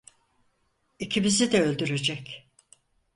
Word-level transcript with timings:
İkimizi 0.99 1.51
de 1.51 1.61
öldürecek. 1.63 2.49